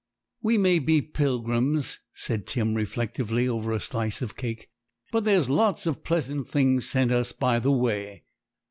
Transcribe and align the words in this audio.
'We 0.41 0.57
may 0.57 0.79
be 0.79 0.99
pilgrims,' 0.99 1.99
said 2.15 2.47
Tim 2.47 2.73
reflectively, 2.73 3.47
over 3.47 3.71
a 3.71 3.79
slice 3.79 4.19
of 4.23 4.35
cake, 4.35 4.71
'but 5.11 5.25
there's 5.25 5.47
lots 5.47 5.85
of 5.85 6.03
pleasant 6.03 6.47
things 6.49 6.89
sent 6.89 7.11
us 7.11 7.33
by 7.33 7.59
the 7.59 7.71
way.' 7.71 8.23